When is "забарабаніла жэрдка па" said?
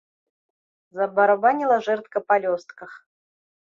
1.03-2.35